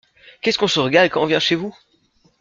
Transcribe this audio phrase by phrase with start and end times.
[0.41, 1.77] Qu’est-ce qu’on se régale quand on vient chez vous!